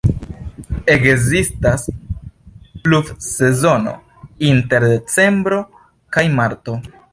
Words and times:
Ekzistas 0.93 1.83
pluvsezono 2.87 3.95
inter 4.49 4.89
decembro 4.97 5.63
kaj 6.17 6.29
marto. 6.41 6.79